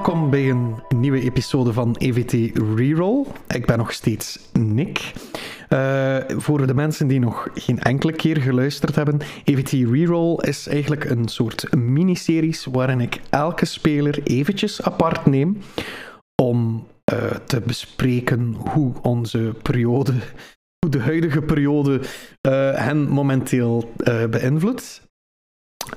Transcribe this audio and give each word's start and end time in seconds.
Welkom 0.00 0.30
bij 0.30 0.50
een 0.50 0.82
nieuwe 0.88 1.20
episode 1.20 1.72
van 1.72 1.96
EVT 1.98 2.58
Reroll. 2.76 3.26
Ik 3.48 3.66
ben 3.66 3.78
nog 3.78 3.92
steeds 3.92 4.50
Nick. 4.52 5.12
Uh, 5.68 6.16
voor 6.28 6.66
de 6.66 6.74
mensen 6.74 7.06
die 7.06 7.18
nog 7.18 7.48
geen 7.54 7.78
enkele 7.78 8.12
keer 8.12 8.40
geluisterd 8.40 8.94
hebben, 8.94 9.18
EVT 9.44 9.70
Reroll 9.70 10.36
is 10.36 10.68
eigenlijk 10.68 11.04
een 11.04 11.28
soort 11.28 11.76
miniseries 11.76 12.64
waarin 12.64 13.00
ik 13.00 13.20
elke 13.30 13.64
speler 13.64 14.22
eventjes 14.22 14.82
apart 14.82 15.26
neem 15.26 15.58
om 16.42 16.86
uh, 17.12 17.30
te 17.30 17.60
bespreken 17.60 18.54
hoe 18.58 18.92
onze 19.02 19.54
periode, 19.62 20.12
hoe 20.78 20.90
de 20.90 21.00
huidige 21.00 21.42
periode 21.42 22.00
uh, 22.48 22.74
hen 22.74 23.08
momenteel 23.08 23.92
beïnvloedt. 24.30 25.09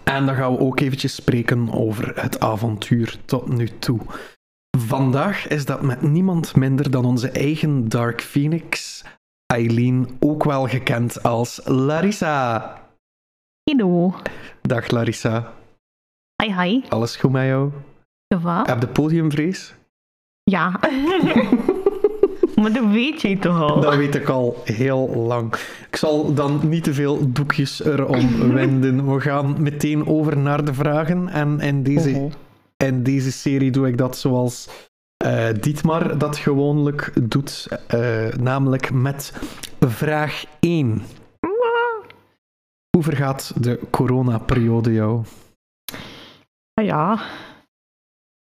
En 0.04 0.26
dan 0.26 0.36
gaan 0.36 0.52
we 0.52 0.60
ook 0.60 0.80
eventjes 0.80 1.16
spreken 1.16 1.74
over 1.74 2.22
het 2.22 2.40
avontuur 2.40 3.18
tot 3.26 3.48
nu 3.48 3.68
toe. 3.80 4.00
Vandaag 4.78 5.48
is 5.48 5.66
dat 5.66 5.82
met 5.82 6.02
niemand 6.02 6.56
minder 6.56 6.92
dan 6.92 7.06
onze 7.06 7.30
eigen 7.30 7.90
Dark 7.90 8.22
Phoenix, 8.22 9.04
Eileen, 9.46 10.18
ook 10.20 10.44
wel 10.44 10.68
gekend 10.68 11.24
als 11.24 11.62
Larissa. 11.64 12.82
Hallo. 13.64 14.16
Dag 14.62 14.90
Larissa. 14.90 15.54
Hi, 16.44 16.54
hi. 16.54 16.82
Alles 16.90 17.16
goed 17.16 17.32
met 17.32 17.46
jou? 17.46 17.72
Wat? 18.42 18.68
Heb 18.68 18.82
je 18.82 18.88
podiumvrees? 18.88 19.74
Ja. 20.44 20.80
Maar 22.64 22.74
dat 22.74 22.92
weet 22.92 23.22
je 23.22 23.40
toch 23.40 23.62
al? 23.62 23.80
Dat 23.80 23.96
weet 23.96 24.16
ik 24.16 24.30
al 24.30 24.62
heel 24.64 25.10
lang. 25.16 25.54
Ik 25.90 25.96
zal 25.96 26.34
dan 26.34 26.62
niet 26.70 26.84
te 26.84 26.94
veel 26.94 27.32
doekjes 27.32 27.84
erom 27.84 28.54
wenden. 28.54 29.14
We 29.14 29.22
gaan 29.22 29.62
meteen 29.62 30.08
over 30.08 30.38
naar 30.38 30.66
de 30.66 30.74
vragen. 30.74 31.28
En 31.30 31.60
in 31.60 31.84
deze, 31.84 32.30
in 32.78 33.04
deze 33.04 33.32
serie 33.32 33.72
doe 33.72 33.88
ik 33.88 33.98
dat 33.98 34.18
zoals 34.18 34.70
uh, 35.26 35.48
Dietmar 35.60 36.18
dat 36.18 36.38
gewoonlijk 36.38 37.12
doet. 37.30 37.68
Uh, 37.94 38.34
namelijk 38.34 38.92
met 38.92 39.34
vraag 39.80 40.44
1. 40.60 41.02
Hoe 42.90 43.04
vergaat 43.04 43.64
de 43.64 43.80
coronaperiode 43.90 44.94
jou? 44.94 45.24
Ah 46.74 46.86
ja, 46.86 47.20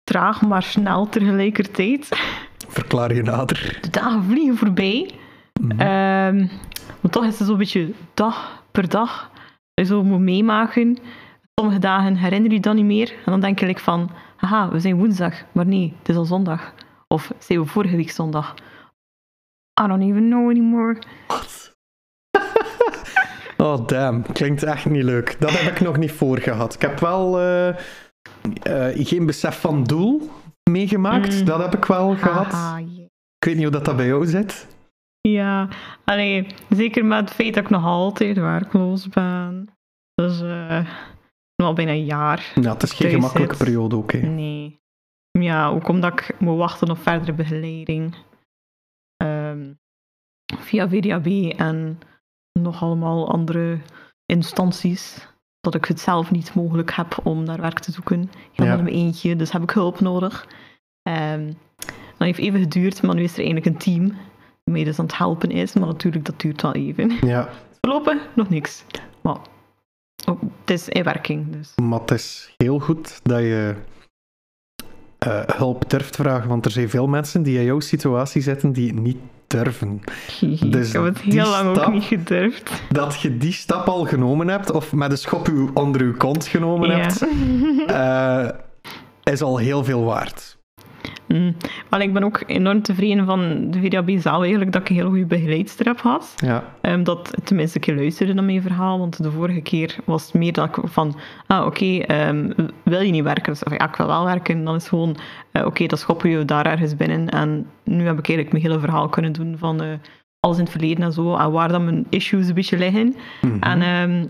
traag 0.05 0.43
maar 0.43 0.63
snel 0.63 1.09
tegelijkertijd. 1.09 2.09
Verklaar 2.69 3.15
je 3.15 3.23
nader. 3.23 3.79
De 3.81 3.91
dagen 3.91 4.25
vliegen 4.25 4.57
voorbij. 4.57 5.11
Mm 5.61 5.71
-hmm. 5.71 6.51
maar 7.01 7.11
toch 7.11 7.25
is 7.25 7.39
het 7.39 7.49
zo'n 7.49 7.59
beetje 7.59 7.93
dag 8.15 8.63
per 8.71 8.89
dag. 8.89 9.31
Je 9.75 9.85
zo 9.85 10.03
moet 10.03 10.21
meemaken. 10.21 10.99
Sommige 11.55 11.79
dagen 11.79 12.17
herinner 12.17 12.53
je 12.53 12.61
dat 12.61 12.75
niet 12.75 12.85
meer. 12.85 13.11
En 13.11 13.31
dan 13.31 13.41
denk 13.41 13.59
je 13.59 13.67
like 13.67 13.81
van, 13.81 14.11
haha, 14.37 14.69
we 14.69 14.81
zijn 14.81 14.97
woensdag. 14.97 15.35
Maar 15.53 15.67
nee, 15.67 15.95
het 15.99 16.09
is 16.09 16.17
al 16.17 16.25
zondag. 16.25 16.73
Of 17.09 17.33
zijn 17.39 17.61
we 17.61 17.67
vorige 17.67 17.97
week 17.97 18.11
zondag. 18.11 18.55
I 19.81 19.87
don't 19.87 20.03
even 20.03 20.29
know 20.29 20.51
anymore. 20.51 20.99
Wat? 21.27 21.75
oh 23.57 23.87
damn, 23.87 24.23
klinkt 24.33 24.63
echt 24.63 24.87
niet 24.87 25.05
leuk. 25.05 25.37
Dat 25.39 25.51
heb 25.51 25.73
ik 25.73 25.81
nog 25.81 25.97
niet 25.97 26.13
voor 26.13 26.39
gehad. 26.39 26.75
Ik 26.75 26.81
heb 26.81 26.99
wel 26.99 27.41
uh, 27.41 27.69
uh, 27.69 29.07
geen 29.07 29.27
besef 29.27 29.61
van 29.61 29.85
doel 29.85 30.31
meegemaakt. 30.71 31.39
Mm. 31.39 31.45
Dat 31.45 31.63
heb 31.63 31.75
ik 31.75 31.85
wel 31.85 32.17
gehad. 32.17 32.53
Ah, 32.53 32.79
yeah. 32.79 33.05
Ik 33.39 33.45
weet 33.45 33.55
niet 33.55 33.63
hoe 33.63 33.73
dat, 33.73 33.85
dat 33.85 33.97
bij 33.97 34.07
jou 34.07 34.27
zit. 34.27 34.77
Ja, 35.21 35.69
alleen 36.05 36.51
zeker 36.69 37.05
met 37.05 37.21
het 37.21 37.31
feit 37.31 37.55
dat 37.55 37.65
ik 37.65 37.71
nog 37.71 37.85
altijd 37.85 38.37
werkloos 38.37 39.09
ben. 39.09 39.69
Dus 40.15 40.41
uh, 40.41 40.89
al 41.63 41.73
bijna 41.73 41.91
een 41.91 42.05
jaar. 42.05 42.53
Ja, 42.55 42.73
het 42.73 42.83
is 42.83 42.93
geen 42.93 43.11
gemakkelijke 43.11 43.55
zit. 43.55 43.65
periode 43.65 43.97
ook. 43.97 44.13
Hè. 44.13 44.19
Nee. 44.19 44.81
Ja, 45.31 45.69
ook 45.69 45.89
omdat 45.89 46.13
ik 46.13 46.41
moet 46.41 46.59
wachten 46.59 46.91
op 46.91 46.99
verdere 46.99 47.33
begeleiding. 47.33 48.15
Um, 49.25 49.79
via 50.61 50.89
VDAB 50.89 51.27
en 51.59 51.99
nog 52.53 52.83
allemaal 52.83 53.31
andere 53.31 53.81
instanties. 54.27 55.29
Dat 55.73 55.75
ik 55.75 55.85
het 55.85 56.01
zelf 56.01 56.31
niet 56.31 56.55
mogelijk 56.55 56.93
heb 56.93 57.19
om 57.23 57.45
naar 57.45 57.61
werk 57.61 57.79
te 57.79 57.93
zoeken. 57.93 58.31
Helemaal 58.53 58.79
ja. 58.79 58.85
in 58.87 58.93
mijn 58.93 59.07
eentje, 59.07 59.37
dus 59.37 59.53
heb 59.53 59.63
ik 59.63 59.71
hulp 59.71 60.01
nodig. 60.01 60.47
Um, 61.03 61.47
dat 62.17 62.27
heeft 62.27 62.39
even 62.39 62.61
geduurd, 62.61 63.03
maar 63.03 63.15
nu 63.15 63.23
is 63.23 63.33
er 63.33 63.45
eigenlijk 63.45 63.67
een 63.67 63.77
team 63.77 64.07
die 64.65 64.75
mij 64.75 64.85
dus 64.85 64.99
aan 64.99 65.05
het 65.05 65.19
helpen 65.19 65.51
is. 65.51 65.73
Maar 65.73 65.87
natuurlijk, 65.87 66.25
dat 66.25 66.41
duurt 66.41 66.63
wel 66.63 66.75
even. 66.75 67.13
Ja. 67.29 67.49
Voorlopig 67.81 68.29
nog 68.35 68.49
niks. 68.49 68.85
Maar 69.21 69.37
oh, 70.27 70.43
het 70.61 70.71
is 70.71 70.89
in 70.89 71.03
werking. 71.03 71.53
Dus. 71.53 71.73
Maar 71.83 72.01
het 72.01 72.11
is 72.11 72.55
heel 72.57 72.79
goed 72.79 73.21
dat 73.23 73.41
je 73.41 73.75
uh, 75.27 75.43
hulp 75.47 75.91
durft 75.91 76.17
vragen. 76.17 76.49
Want 76.49 76.65
er 76.65 76.71
zijn 76.71 76.89
veel 76.91 77.07
mensen 77.07 77.43
die 77.43 77.59
in 77.59 77.65
jouw 77.65 77.81
situatie 77.81 78.43
zitten 78.43 78.73
die 78.73 78.93
niet 78.93 79.19
durven. 79.47 80.01
Dus 80.71 80.87
ik 80.87 80.93
heb 80.93 81.05
het 81.05 81.19
heel 81.19 81.49
lang 81.49 81.77
stap, 81.77 81.87
ook 81.87 81.93
niet 81.93 82.05
gedurfd. 82.05 82.71
Dat 82.89 83.21
je 83.21 83.37
die 83.37 83.53
stap 83.53 83.87
al 83.87 84.05
genomen 84.05 84.49
hebt, 84.49 84.71
of 84.71 84.93
met 84.93 85.11
een 85.11 85.19
schop 85.19 85.51
onder 85.75 86.07
je 86.07 86.13
kont 86.13 86.47
genomen 86.47 86.89
ja. 86.89 86.97
hebt, 86.97 87.27
uh, 87.91 88.49
is 89.33 89.43
al 89.43 89.57
heel 89.57 89.85
veel 89.85 90.05
waard. 90.05 90.56
Mm. 91.27 91.57
Maar 91.91 92.03
ik 92.03 92.13
ben 92.13 92.25
ook 92.25 92.43
enorm 92.47 92.83
tevreden 92.83 93.27
van 93.27 93.71
de 93.71 93.81
VDAB 93.81 94.11
zelf 94.19 94.41
eigenlijk, 94.41 94.73
dat 94.73 94.81
ik 94.83 94.89
een 94.89 94.95
heel 94.95 95.09
goede 95.09 95.27
begeleidster 95.27 95.87
heb 95.87 95.99
gehad. 95.99 96.35
Ja. 96.37 96.65
Um, 96.81 97.05
dat 97.05 97.35
tenminste 97.45 97.79
ik 97.79 97.87
luisterde 97.87 98.35
naar 98.35 98.45
mijn 98.45 98.63
verhaal, 98.63 98.99
want 98.99 99.23
de 99.23 99.31
vorige 99.31 99.61
keer 99.61 99.97
was 100.05 100.25
het 100.25 100.35
meer 100.35 100.53
dat 100.53 100.77
ik 100.77 100.77
van, 100.85 101.17
ah 101.47 101.67
oké, 101.67 101.67
okay, 101.67 102.29
um, 102.29 102.55
wil 102.83 103.01
je 103.01 103.11
niet 103.11 103.23
werken? 103.23 103.53
Dus, 103.53 103.65
of 103.65 103.73
ja, 103.73 103.89
ik 103.89 103.97
wil 103.97 104.07
wel 104.07 104.25
werken. 104.25 104.65
Dan 104.65 104.75
is 104.75 104.89
gewoon, 104.89 105.09
uh, 105.09 105.17
oké, 105.61 105.67
okay, 105.67 105.87
dan 105.87 105.99
schoppen 105.99 106.31
je 106.31 106.45
daar 106.45 106.67
ergens 106.67 106.97
binnen. 106.97 107.29
En 107.29 107.67
nu 107.85 108.07
heb 108.07 108.19
ik 108.19 108.29
eigenlijk 108.29 108.51
mijn 108.51 108.63
hele 108.63 108.81
verhaal 108.81 109.09
kunnen 109.09 109.33
doen 109.33 109.55
van 109.59 109.83
uh, 109.83 109.89
alles 110.41 110.57
in 110.57 110.63
het 110.63 110.73
verleden 110.73 111.05
en 111.05 111.13
zo, 111.13 111.37
en 111.37 111.51
waar 111.51 111.69
dan 111.69 111.85
mijn 111.85 112.07
issues 112.09 112.49
een 112.49 112.55
beetje 112.55 112.79
liggen. 112.79 113.15
Mm 113.41 113.51
-hmm. 113.51 113.63
En 113.63 114.11
um, 114.11 114.27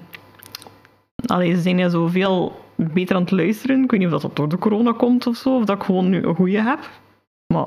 allee, 1.26 1.54
ze 1.54 1.60
zijn 1.60 1.78
ja 1.78 1.88
zoveel 1.88 2.64
beter 2.76 3.16
aan 3.16 3.22
het 3.22 3.30
luisteren. 3.30 3.82
Ik 3.82 3.90
weet 3.90 4.00
niet 4.00 4.12
of 4.12 4.22
dat 4.22 4.36
door 4.36 4.48
de 4.48 4.58
corona 4.58 4.92
komt 4.92 5.26
of 5.26 5.36
zo, 5.36 5.56
of 5.56 5.64
dat 5.64 5.76
ik 5.76 5.82
gewoon 5.82 6.08
nu 6.08 6.22
een 6.22 6.34
goede 6.34 6.62
heb. 6.62 6.90
Maar, 7.46 7.66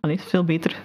allee, 0.00 0.20
veel 0.20 0.44
beter. 0.44 0.76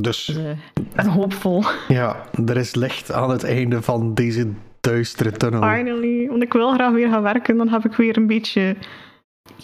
Dus... 0.00 0.24
dus 0.24 0.36
uh, 0.36 0.50
ik 0.50 0.92
ben 0.94 1.06
hoopvol. 1.06 1.62
Ja, 1.88 2.16
er 2.46 2.56
is 2.56 2.74
licht 2.74 3.12
aan 3.12 3.30
het 3.30 3.44
einde 3.44 3.82
van 3.82 4.14
deze 4.14 4.52
duistere 4.80 5.32
tunnel. 5.32 5.62
Finally. 5.62 6.28
Want 6.28 6.42
ik 6.42 6.52
wil 6.52 6.72
graag 6.72 6.92
weer 6.92 7.08
gaan 7.08 7.22
werken. 7.22 7.56
Dan 7.56 7.68
heb 7.68 7.84
ik 7.84 7.92
weer 7.92 8.16
een 8.16 8.26
beetje 8.26 8.76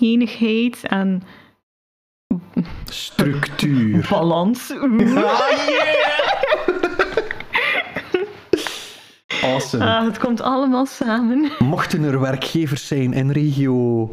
enigheid 0.01 0.83
en... 0.83 1.22
Structuur. 2.84 4.07
Balans. 4.11 4.71
Ah, 4.81 4.99
yeah! 5.69 6.20
Awesome. 9.53 9.84
Ah, 9.84 10.05
het 10.05 10.19
komt 10.19 10.41
allemaal 10.41 10.87
samen. 10.87 11.50
Mochten 11.59 12.03
er 12.03 12.21
werkgevers 12.21 12.87
zijn 12.87 13.12
in 13.12 13.31
regio... 13.31 14.11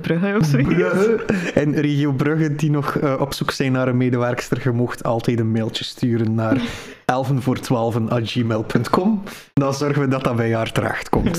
Brugge 0.00 0.36
of 0.40 0.46
zoiets. 0.46 0.74
Brugge. 0.74 1.24
En 1.54 1.74
regio 1.74 2.12
Brugge 2.12 2.54
die 2.54 2.70
nog 2.70 2.94
uh, 2.94 3.20
op 3.20 3.34
zoek 3.34 3.50
zijn 3.50 3.72
naar 3.72 3.88
een 3.88 3.96
medewerkster, 3.96 4.60
je 4.62 4.70
mocht 4.70 5.04
altijd 5.04 5.38
een 5.38 5.52
mailtje 5.52 5.84
sturen 5.84 6.34
naar 6.34 6.60
11 7.04 7.30
voor 7.38 7.58
12 7.58 7.96
gmail.com. 8.08 9.22
Dan 9.52 9.74
zorgen 9.74 10.02
we 10.02 10.08
dat 10.08 10.24
dat 10.24 10.36
bij 10.36 10.54
haar 10.54 10.72
terecht 10.72 11.08
komt. 11.08 11.38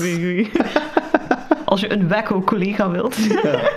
Als 1.64 1.80
je 1.80 1.92
een 1.92 2.08
wekko-collega 2.08 2.90
wilt. 2.90 3.16
ja. 3.42 3.70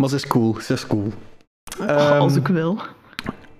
Maar 0.00 0.08
ze 0.08 0.14
is 0.14 0.26
cool, 0.26 0.56
ze 0.60 0.72
is 0.72 0.86
cool. 0.86 1.12
Um, 1.80 1.88
als 1.88 2.36
ik 2.36 2.48
wil. 2.48 2.78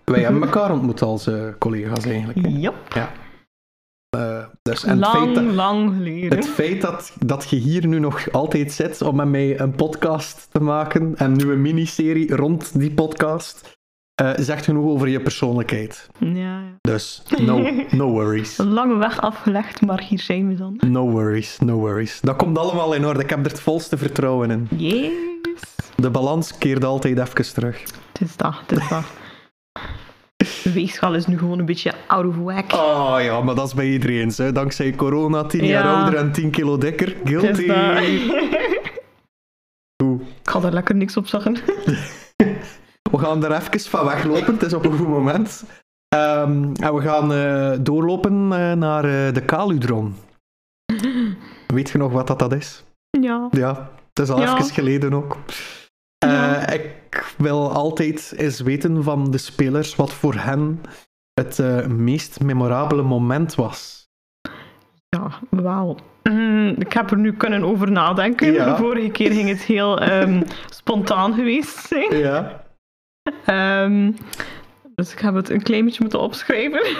Wij 0.05 0.23
hebben 0.23 0.43
elkaar 0.43 0.73
ontmoet 0.73 1.03
als 1.03 1.27
uh, 1.27 1.43
collega's 1.59 2.05
eigenlijk. 2.05 2.39
Yep. 2.49 2.75
Ja. 2.95 3.11
Dus, 4.71 4.85
en 4.85 4.99
lang, 4.99 5.13
het 5.15 5.23
feit 5.23 5.35
dat, 5.35 5.55
lang 5.55 5.95
geleden. 5.97 6.39
Het 6.39 6.49
feit 6.49 6.81
dat, 6.81 7.13
dat 7.19 7.51
je 7.51 7.57
hier 7.57 7.87
nu 7.87 7.99
nog 7.99 8.33
altijd 8.33 8.73
zit 8.73 9.03
om 9.03 9.17
met 9.17 9.29
mij 9.29 9.61
een 9.61 9.75
podcast 9.75 10.49
te 10.51 10.61
maken 10.61 11.17
en 11.17 11.37
nu 11.37 11.53
een 11.53 11.63
miniserie 11.63 12.35
rond 12.35 12.79
die 12.79 12.91
podcast, 12.91 13.79
uh, 14.23 14.31
zegt 14.37 14.65
genoeg 14.65 14.85
over 14.85 15.09
je 15.09 15.21
persoonlijkheid. 15.21 16.09
Ja, 16.19 16.29
ja. 16.35 16.63
Dus, 16.81 17.23
no, 17.39 17.71
no 17.91 18.11
worries. 18.11 18.59
Een 18.59 18.73
lange 18.81 18.97
weg 18.97 19.21
afgelegd, 19.21 19.81
maar 19.81 20.03
hier 20.09 20.21
zijn 20.21 20.49
we 20.49 20.55
dan. 20.55 20.81
No 20.87 21.11
worries, 21.11 21.59
no 21.59 21.75
worries. 21.75 22.21
Dat 22.21 22.37
komt 22.37 22.59
allemaal 22.59 22.95
in 22.95 23.07
orde. 23.07 23.23
Ik 23.23 23.31
heb 23.31 23.45
er 23.45 23.51
het 23.51 23.61
volste 23.61 23.99
vertrouwen 23.99 24.51
in. 24.51 24.69
Yes. 24.77 25.13
De 25.97 26.11
balans 26.11 26.59
keert 26.59 26.85
altijd 26.85 27.19
even 27.19 27.53
terug. 27.55 27.81
Het 28.13 28.21
is 28.21 28.37
dat, 28.37 28.55
het 28.67 28.79
is 28.79 28.89
dat. 28.89 29.05
De 30.71 30.77
weegschaal 30.77 31.15
is 31.15 31.27
nu 31.27 31.39
gewoon 31.39 31.59
een 31.59 31.67
beetje 31.67 31.93
out 32.07 32.27
of 32.27 32.37
whack. 32.37 32.73
Oh 32.73 33.17
ja, 33.21 33.41
maar 33.41 33.55
dat 33.55 33.67
is 33.67 33.75
bij 33.75 33.89
iedereen. 33.89 34.33
Hè. 34.37 34.53
Dankzij 34.53 34.95
corona 34.95 35.45
10 35.45 35.65
jaar 35.65 35.85
ja. 35.85 36.03
ouder 36.03 36.19
en 36.21 36.33
10 36.33 36.51
kilo 36.51 36.79
dikker. 36.79 37.17
Guilty. 37.25 37.63
Ik 40.43 40.51
ga 40.51 40.63
er 40.63 40.73
lekker 40.73 40.95
niks 40.95 41.17
op 41.17 41.27
zeggen. 41.27 41.53
we 43.13 43.19
gaan 43.19 43.45
er 43.45 43.53
even 43.53 43.81
van 43.81 44.05
weglopen. 44.05 44.55
Het 44.55 44.63
is 44.63 44.73
op 44.73 44.85
een 44.85 44.97
goed 44.97 45.09
moment. 45.09 45.65
Um, 46.15 46.73
en 46.75 46.95
we 46.95 47.01
gaan 47.01 47.33
uh, 47.33 47.73
doorlopen 47.81 48.33
uh, 48.33 48.73
naar 48.73 49.05
uh, 49.05 49.33
de 49.35 49.43
Kaludron. 49.45 50.15
Weet 51.75 51.91
je 51.91 51.99
nog 51.99 52.13
wat 52.13 52.27
dat, 52.27 52.39
dat 52.39 52.53
is? 52.53 52.85
Ja. 53.21 53.49
Ja. 53.51 53.91
Het 54.09 54.19
is 54.19 54.31
al 54.31 54.41
Ja. 54.41 54.53
even 54.53 54.75
geleden 54.75 55.15
ook. 55.15 55.37
Eh, 56.41 56.75
ik 56.75 57.35
wil 57.37 57.71
altijd 57.71 58.33
eens 58.37 58.61
weten 58.61 59.03
van 59.03 59.31
de 59.31 59.39
spelers 59.39 59.97
wat 59.97 60.13
voor 60.13 60.35
hen 60.35 60.81
het 61.35 61.59
eh, 61.59 61.87
meest 61.87 62.41
memorabele 62.41 63.03
moment 63.03 63.55
was. 63.55 64.09
Ja, 65.09 65.31
wauw. 65.51 65.97
Mm, 66.23 66.75
ik 66.79 66.93
heb 66.93 67.11
er 67.11 67.17
nu 67.19 67.33
kunnen 67.33 67.65
over 67.65 67.91
nadenken. 67.91 68.53
Ja. 68.53 68.71
De 68.71 68.77
vorige 68.77 69.11
keer 69.11 69.33
ging 69.33 69.49
het 69.49 69.63
heel 69.63 70.01
ehm, 70.01 70.43
spontaan 70.81 71.35
geweest 71.35 71.79
zijn. 71.87 72.17
Ja. 72.17 72.65
Ehm, 73.45 74.13
dus 74.95 75.13
ik 75.13 75.19
heb 75.19 75.35
het 75.35 75.51
een 75.51 75.63
klein 75.63 75.85
beetje 75.85 76.01
moeten 76.03 76.21
opschrijven. 76.21 76.97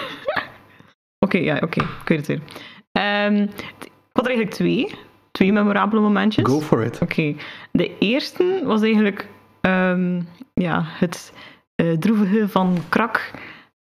oké, 1.25 1.37
ja, 1.37 1.55
oké. 1.61 1.81
Ik 1.81 2.07
weet 2.07 2.17
het 2.17 2.27
weer. 2.27 2.41
T- 3.47 3.85
ik 3.85 4.17
had 4.17 4.25
er 4.25 4.31
eigenlijk 4.31 4.55
twee. 4.55 4.95
Twee 5.41 5.53
memorabele 5.53 6.01
momentjes. 6.01 6.45
Go 6.45 6.59
for 6.61 6.83
it. 6.83 7.01
Oké, 7.01 7.35
de 7.71 7.97
eerste 7.97 8.61
was 8.65 8.81
eigenlijk 8.81 9.27
ehm, 9.61 10.21
ja, 10.53 10.83
het 10.85 11.33
eh, 11.75 11.97
droevige 11.97 12.49
van 12.49 12.77
Krak. 12.89 13.31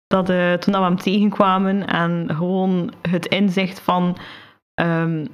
Dat, 0.07 0.29
eh, 0.29 0.53
toen 0.53 0.73
dat 0.73 0.83
we 0.83 0.89
hem 0.89 0.97
tegenkwamen 0.97 1.87
en 1.87 2.29
gewoon 2.35 2.93
het 3.09 3.27
inzicht 3.27 3.81
van 3.81 4.17
ehm, 4.75 5.27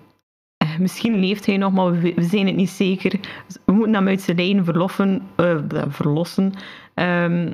eh, 0.57 0.79
misschien 0.79 1.19
leeft 1.19 1.47
hij 1.47 1.57
nog, 1.57 1.73
maar 1.73 2.01
we, 2.01 2.15
we 2.15 2.23
zijn 2.23 2.47
het 2.47 2.57
niet 2.57 2.71
zeker. 2.71 3.21
We 3.65 3.73
moeten 3.73 3.95
hem 3.95 4.09
uit 4.09 4.21
zijn 4.21 4.65
verloffen, 4.65 5.23
bleh, 5.35 5.85
verlossen. 5.89 6.53
Ehm, 6.95 7.53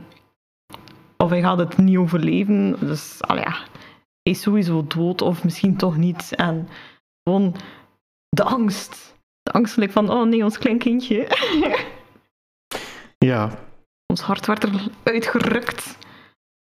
of 1.17 1.31
hij 1.31 1.41
gaat 1.41 1.59
het 1.59 1.77
niet 1.77 1.97
overleven. 1.97 2.77
Dus 2.81 3.17
al 3.21 3.37
ja, 3.37 3.57
hij 4.23 4.33
is 4.33 4.41
sowieso 4.41 4.85
dood 4.87 5.23
of 5.23 5.45
misschien 5.45 5.77
toch 5.77 5.97
niet. 5.97 6.33
En 6.35 6.69
gewoon 7.23 7.55
de 8.29 8.43
angst. 8.43 9.15
De 9.43 9.51
angst 9.53 9.77
like 9.77 9.93
van, 9.93 10.11
oh 10.11 10.27
nee, 10.27 10.45
ons 10.45 10.59
klein 10.59 10.79
kindje. 10.79 11.27
Ja, 13.19 13.51
ons 14.07 14.21
hart 14.21 14.47
werd 14.47 14.63
er 14.63 14.71
uitgerukt. 15.03 15.85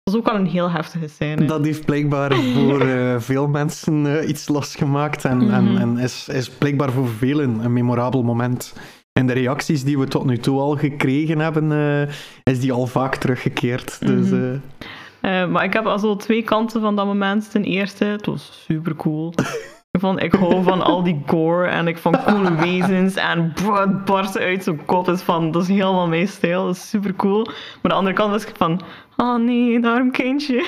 Dat 0.02 0.14
was 0.14 0.16
ook 0.16 0.28
al 0.28 0.34
een 0.34 0.46
heel 0.46 0.70
heftige 0.70 1.08
scène. 1.08 1.44
dat 1.44 1.64
heeft 1.64 1.84
blijkbaar 1.84 2.34
voor 2.34 2.80
eh, 2.80 3.14
veel 3.30 3.48
mensen 3.48 4.18
eh, 4.20 4.28
iets 4.28 4.48
losgemaakt 4.48 5.24
en, 5.24 5.50
en, 5.50 5.64
Mhm. 5.64 5.76
en 5.76 5.98
is, 5.98 6.28
is 6.28 6.50
blijkbaar 6.50 6.92
voor 6.92 7.08
velen 7.08 7.58
een 7.64 7.72
memorabel 7.72 8.22
moment. 8.22 8.74
En 9.12 9.26
de 9.26 9.32
reacties 9.32 9.84
die 9.84 9.98
we 9.98 10.06
tot 10.08 10.24
nu 10.24 10.38
toe 10.38 10.58
al 10.60 10.76
gekregen 10.76 11.38
hebben, 11.38 11.72
eh, 11.72 12.14
is 12.52 12.60
die 12.60 12.72
al 12.72 12.86
vaak 12.86 13.16
teruggekeerd. 13.16 14.06
Dus 14.06 14.28
Mhm. 14.28 15.50
maar 15.50 15.64
ik 15.64 15.72
heb 15.72 15.86
al 15.86 15.98
zo 15.98 16.16
twee 16.16 16.42
kanten 16.42 16.80
van 16.80 16.96
dat 16.96 17.06
moment. 17.06 17.50
Ten 17.50 17.64
eerste, 17.64 18.04
het 18.04 18.26
was 18.26 18.64
super 18.68 18.96
cool. 18.96 19.32
Van, 20.00 20.18
ik 20.18 20.32
hou 20.34 20.62
van 20.62 20.82
al 20.82 21.02
die 21.02 21.22
gore 21.26 21.66
en 21.66 21.88
ik 21.88 21.98
van 21.98 22.24
coole 22.24 22.54
wezens 22.54 23.14
en 23.14 23.52
bro, 23.52 23.74
het 23.74 24.04
barsten 24.04 24.40
uit 24.40 24.64
zijn 24.64 24.84
kop 24.84 25.08
is 25.08 25.22
van, 25.22 25.50
dat 25.50 25.62
is 25.62 25.68
helemaal 25.68 26.08
mijn 26.08 26.28
stijl, 26.28 26.66
dat 26.66 26.74
is 26.74 26.88
super 26.88 27.14
cool. 27.14 27.44
Maar 27.44 27.90
de 27.90 27.92
andere 27.92 28.14
kant 28.14 28.30
was 28.30 28.44
ik 28.46 28.56
van, 28.56 28.80
oh 29.16 29.36
nee, 29.36 29.80
dat 29.80 29.94
arm 29.94 30.10
kindje. 30.10 30.66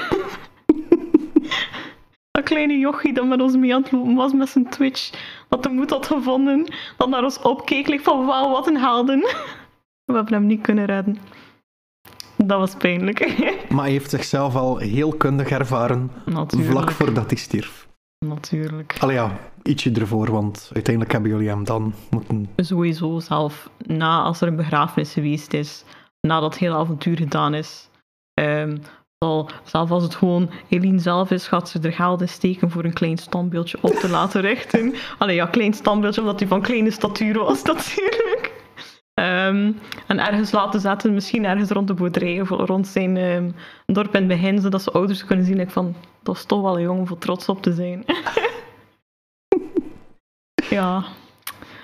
dat 2.30 2.44
kleine 2.44 2.78
jochie 2.78 3.12
dat 3.12 3.26
met 3.26 3.40
ons 3.40 3.56
mee 3.56 3.74
aan 3.74 3.82
het 3.82 3.92
lopen 3.92 4.14
was 4.14 4.32
met 4.32 4.48
zijn 4.48 4.68
Twitch, 4.68 5.10
dat 5.48 5.62
de 5.62 5.68
moed 5.68 5.90
had 5.90 6.06
gevonden, 6.06 6.72
dat 6.96 7.08
naar 7.08 7.24
ons 7.24 7.42
opkeek, 7.42 7.88
like 7.88 8.02
van 8.02 8.26
wauw, 8.26 8.50
wat 8.50 8.66
een 8.66 8.78
helden. 8.78 9.20
We 10.04 10.14
hebben 10.14 10.34
hem 10.34 10.46
niet 10.46 10.60
kunnen 10.60 10.84
redden. 10.84 11.18
Dat 12.36 12.58
was 12.58 12.74
pijnlijk. 12.74 13.34
maar 13.72 13.82
hij 13.82 13.90
heeft 13.90 14.10
zichzelf 14.10 14.56
al 14.56 14.76
heel 14.76 15.12
kundig 15.12 15.48
ervaren 15.48 16.10
Natuurlijk. 16.24 16.70
vlak 16.70 16.90
voordat 16.90 17.30
hij 17.30 17.38
stierf. 17.38 17.90
Natuurlijk. 18.22 18.96
Allee 19.00 19.14
ja, 19.14 19.38
ietsje 19.62 19.92
ervoor, 19.92 20.30
want 20.30 20.70
uiteindelijk 20.72 21.12
hebben 21.12 21.30
jullie 21.30 21.48
hem 21.48 21.64
dan 21.64 21.94
moeten... 22.10 22.48
Sowieso 22.56 23.20
zelf 23.20 23.70
na 23.86 24.22
als 24.22 24.40
er 24.40 24.48
een 24.48 24.56
begrafenis 24.56 25.12
geweest 25.12 25.52
is, 25.52 25.84
nadat 26.20 26.50
het 26.50 26.60
hele 26.60 26.74
avontuur 26.74 27.16
gedaan 27.16 27.54
is. 27.54 27.88
ehm, 28.34 28.76
zal, 29.18 29.50
zelf 29.64 29.90
als 29.90 30.02
het 30.02 30.14
gewoon 30.14 30.50
Eline 30.68 30.98
zelf 30.98 31.30
is, 31.30 31.48
gaat 31.48 31.68
ze 31.68 31.80
er 31.80 31.92
geld 31.92 32.20
in 32.20 32.28
steken 32.28 32.70
voor 32.70 32.84
een 32.84 32.92
klein 32.92 33.18
standbeeldje 33.18 33.78
op 33.80 33.92
te 33.92 34.08
laten 34.08 34.40
richten. 34.40 34.94
Allee, 35.18 35.34
ja, 35.34 35.46
klein 35.46 35.74
standbeeldje, 35.74 36.20
omdat 36.20 36.38
hij 36.38 36.48
van 36.48 36.62
kleine 36.62 36.90
statuur 36.90 37.38
was 37.38 37.62
natuurlijk. 37.72 38.31
Ehm, 39.52 39.72
en 40.06 40.18
ergens 40.18 40.52
laten 40.52 40.80
zetten, 40.80 41.14
misschien 41.14 41.44
ergens 41.44 41.70
rond 41.70 41.86
de 41.86 41.94
boerderij 41.94 42.40
of 42.40 42.48
rond 42.48 42.86
zijn 42.86 43.16
ehm, 43.16 43.50
dorp 43.86 44.14
in 44.14 44.28
het 44.28 44.28
begin, 44.28 44.60
zodat 44.60 44.82
ze 44.82 44.90
ouders 44.90 45.24
kunnen 45.24 45.44
zien 45.44 45.56
like, 45.56 45.70
van, 45.70 45.94
dat 46.22 46.36
is 46.36 46.44
toch 46.44 46.62
wel 46.62 46.76
een 46.76 46.82
jongen 46.82 47.06
voor 47.06 47.18
trots 47.18 47.48
op 47.48 47.62
te 47.62 47.72
zijn. 47.72 48.04
ja, 50.76 51.04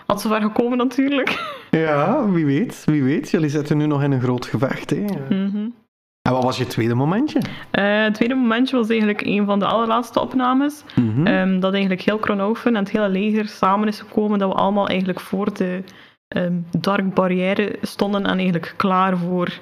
had 0.07 0.21
zover 0.21 0.41
gekomen 0.41 0.79
natuurlijk. 0.79 1.57
Ja, 1.71 2.31
wie 2.31 2.47
weet, 2.47 2.83
wie 2.85 3.03
weet. 3.03 3.31
Jullie 3.31 3.49
zitten 3.49 3.77
nu 3.77 3.87
nog 3.87 4.03
in 4.03 4.13
een 4.13 4.21
groot 4.21 4.47
gevecht. 4.47 4.91
Hè? 4.91 5.05
Mhm. 5.29 5.69
En 6.23 6.35
wat 6.35 6.43
was 6.43 6.59
je 6.59 6.67
tweede 6.67 6.95
momentje? 6.95 7.41
Eh, 7.71 8.03
het 8.03 8.15
tweede 8.15 8.35
momentje 8.35 8.77
was 8.77 8.89
eigenlijk 8.89 9.21
een 9.21 9.45
van 9.45 9.59
de 9.59 9.67
allerlaatste 9.67 10.21
opnames. 10.21 10.85
Ehm, 11.25 11.61
dat 11.61 11.73
eigenlijk 11.73 12.03
heel 12.03 12.19
Kronhoven 12.19 12.77
en 12.77 12.83
het 12.83 12.91
hele 12.91 13.09
leger 13.09 13.47
samen 13.47 13.89
is 13.89 14.01
gekomen. 14.01 14.39
Dat 14.39 14.49
we 14.49 14.55
allemaal 14.55 14.89
eigenlijk 14.89 15.21
voor 15.21 15.55
de 15.55 15.83
ehm, 16.29 16.61
dark 16.79 17.15
barrière 17.15 17.77
stonden 17.83 18.27
en 18.27 18.37
eigenlijk 18.37 18.75
klaar 18.77 19.19
voor 19.19 19.59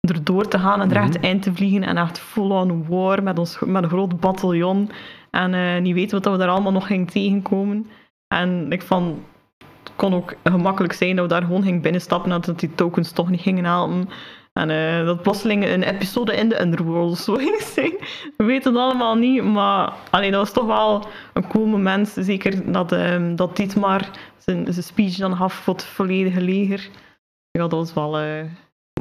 erdoor 0.00 0.48
te 0.48 0.58
gaan 0.58 0.80
en 0.80 0.90
er 0.90 1.02
echt 1.02 1.16
in 1.16 1.40
te 1.40 1.54
vliegen. 1.54 1.82
En 1.82 1.96
echt 1.96 2.18
full-on 2.18 2.86
war 2.88 3.22
met, 3.22 3.38
ons, 3.38 3.58
met 3.58 3.82
een 3.82 3.88
groot 3.88 4.20
bataljon. 4.20 4.90
En 5.30 5.54
eh, 5.54 5.80
niet 5.80 5.94
weten 5.94 6.22
wat 6.22 6.32
we 6.32 6.38
daar 6.38 6.48
allemaal 6.48 6.72
nog 6.72 6.86
gingen 6.86 7.06
tegenkomen. 7.06 7.86
En 8.28 8.72
ik 8.72 8.82
van... 8.82 9.24
Het 9.58 9.94
kon 9.96 10.14
ook 10.14 10.34
gemakkelijk 10.44 10.92
zijn 10.92 11.16
dat 11.16 11.24
we 11.24 11.32
daar 11.32 11.42
gewoon 11.42 11.62
gingen 11.62 11.80
binnenstappen 11.80 12.32
en 12.32 12.40
dat 12.40 12.60
die 12.60 12.74
tokens 12.74 13.12
toch 13.12 13.30
niet 13.30 13.40
gingen 13.40 13.64
helpen. 13.64 14.08
En 14.56 14.70
eh, 14.70 15.06
dat 15.06 15.22
plotseling 15.22 15.66
een 15.66 15.82
episode 15.82 16.36
in 16.36 16.48
de 16.48 16.60
Underworld 16.60 17.18
zo 17.24 17.34
ging 17.34 17.60
zijn. 17.60 17.92
We 18.36 18.44
weten 18.44 18.72
het 18.72 18.82
allemaal 18.82 19.14
niet, 19.14 19.44
maar 19.44 19.92
allee, 20.10 20.30
dat 20.30 20.40
was 20.40 20.52
toch 20.52 20.66
wel 20.66 21.08
een 21.32 21.48
cool 21.48 21.66
moment. 21.66 22.14
Zeker 22.18 22.72
dat, 22.72 22.92
ehm 22.92 23.34
dat 23.36 23.56
Dietmar 23.56 24.10
zijn, 24.38 24.72
zijn 24.72 24.84
speech 24.84 25.16
dan 25.16 25.36
gaf 25.36 25.54
voor 25.54 25.74
het 25.74 25.84
volledige 25.84 26.40
leger. 26.40 26.88
Ja, 27.50 27.60
dat 27.60 27.70
was 27.70 27.94
wel 27.94 28.12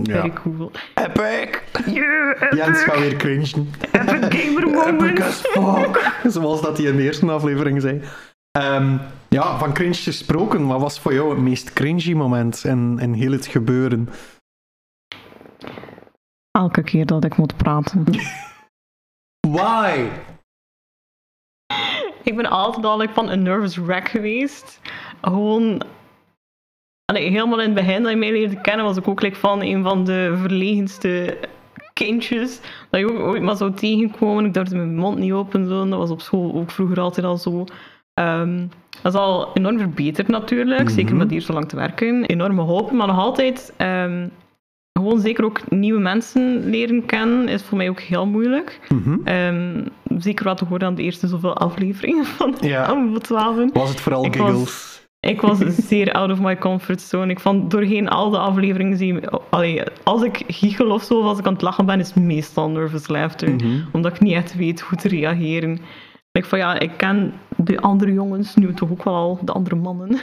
very 0.03 0.27
ja. 0.27 0.33
cool. 0.33 0.71
Epic! 0.93 1.61
Yeah, 1.85 2.51
Jens 2.51 2.83
gaat 2.83 2.99
weer 2.99 3.15
cringen. 3.15 3.69
epic 3.91 4.41
gamer 4.41 4.67
moment. 4.69 5.01
Epic 5.01 5.25
as 5.25 5.41
fuck. 5.41 6.11
Zoals 6.33 6.61
dat 6.61 6.77
hij 6.77 6.87
in 6.87 6.95
de 6.95 7.03
eerste 7.03 7.31
aflevering 7.31 7.81
zei. 7.81 8.01
Ehm, 8.51 8.97
ja, 9.29 9.57
van 9.57 9.73
cringe 9.73 9.93
gesproken. 9.93 10.67
Wat 10.67 10.81
was 10.81 10.99
voor 10.99 11.13
jou 11.13 11.29
het 11.29 11.39
meest 11.39 11.73
cringy 11.73 12.13
moment 12.13 12.63
in, 12.63 12.99
in 12.99 13.13
heel 13.13 13.31
het 13.31 13.45
gebeuren? 13.45 14.09
Elke 16.55 16.83
keer 16.83 17.05
dat 17.05 17.23
ik 17.23 17.37
moet 17.37 17.57
praten. 17.57 18.03
Why? 19.55 20.07
Ik 22.23 22.35
ben 22.35 22.45
altijd 22.45 22.85
al 22.85 23.07
van 23.07 23.29
een 23.29 23.43
nervous 23.43 23.75
wreck 23.77 24.07
geweest. 24.07 24.81
Gewoon... 25.21 25.81
Allee, 27.05 27.29
helemaal 27.29 27.59
in 27.59 27.75
het 27.75 27.85
begin 27.85 28.03
dat 28.03 28.11
je 28.11 28.17
mij 28.17 28.31
leerde 28.31 28.61
kennen, 28.61 28.85
was 28.85 28.97
ik 28.97 29.07
ook 29.07 29.21
like, 29.21 29.35
van 29.35 29.61
een 29.61 29.83
van 29.83 30.05
de 30.05 30.33
verlegenste 30.41 31.37
kindjes. 31.93 32.61
Dat 32.89 32.99
je 32.99 33.11
ook 33.11 33.19
ooit 33.19 33.41
maar 33.41 33.55
zou 33.55 33.73
tegenkomen. 33.73 34.45
Ik 34.45 34.53
durfde 34.53 34.75
mijn 34.75 34.95
mond 34.95 35.17
niet 35.17 35.31
open 35.31 35.67
doen. 35.67 35.89
Dat 35.89 35.99
was 35.99 36.09
op 36.09 36.21
school 36.21 36.53
ook 36.53 36.71
vroeger 36.71 36.99
altijd 36.99 37.25
al 37.25 37.37
zo. 37.37 37.65
Ehm, 38.13 38.67
dat 39.01 39.13
is 39.13 39.19
al 39.19 39.53
enorm 39.53 39.79
verbeterd 39.79 40.27
natuurlijk. 40.27 40.83
Mhm. 40.83 40.93
Zeker 40.93 41.15
met 41.15 41.29
hier 41.29 41.41
zo 41.41 41.53
lang 41.53 41.69
te 41.69 41.75
werken. 41.75 42.25
Enorme 42.25 42.61
hoop. 42.61 42.91
Maar 42.91 43.07
nog 43.07 43.17
altijd... 43.17 43.73
ehm, 43.77 44.27
gewoon 44.99 45.19
zeker 45.19 45.43
ook 45.45 45.69
nieuwe 45.69 45.99
mensen 45.99 46.69
leren 46.69 47.05
kennen 47.05 47.47
is 47.47 47.61
voor 47.63 47.77
mij 47.77 47.89
ook 47.89 47.99
heel 47.99 48.25
moeilijk. 48.27 48.79
Mhm. 48.89 49.17
Ehm, 49.23 49.85
zeker 50.17 50.45
wat 50.45 50.57
te 50.57 50.65
horen 50.65 50.87
aan 50.87 50.95
de 50.95 51.01
eerste 51.03 51.27
zoveel 51.27 51.57
afleveringen 51.57 52.25
van 52.25 52.55
Ja. 52.61 52.85
Amber 52.91 53.21
12. 53.21 53.71
Was 53.73 53.89
het 53.89 53.99
vooral 54.01 54.25
Ik 54.25 54.35
was- 54.35 54.47
giggles? 54.49 55.03
Ik 55.19 55.41
was 55.41 55.57
zeer 55.87 56.11
out 56.11 56.31
of 56.31 56.39
my 56.39 56.57
comfort 56.57 57.01
zone. 57.01 57.31
Ik 57.31 57.39
vond 57.39 57.71
doorheen 57.71 58.09
al 58.09 58.29
de 58.29 58.37
afleveringen 58.37 58.97
zie 58.97 59.19
allee, 59.49 59.81
als 60.03 60.23
ik 60.23 60.43
giechel 60.47 60.89
of 60.91 61.03
zo, 61.03 61.19
of 61.19 61.25
als 61.25 61.39
ik 61.39 61.45
aan 61.45 61.53
het 61.53 61.61
lachen 61.61 61.85
ben, 61.85 61.99
is 61.99 62.07
het 62.07 62.23
meestal 62.23 62.69
nervous 62.69 63.07
laughter. 63.07 63.49
Mhm. 63.53 63.79
Omdat 63.91 64.13
ik 64.13 64.19
niet 64.19 64.33
echt 64.33 64.55
weet 64.55 64.81
hoe 64.81 64.97
te 64.97 65.07
reageren. 65.07 65.79
Ik 66.31 66.45
van 66.45 66.59
ja, 66.59 66.79
ik 66.79 66.91
ken 66.97 67.33
de 67.57 67.79
andere 67.81 68.13
jongens, 68.13 68.55
nu 68.55 68.73
toch 68.73 68.91
ook 68.91 69.03
wel 69.03 69.13
al 69.13 69.39
de 69.43 69.51
andere 69.51 69.75
mannen. 69.75 70.19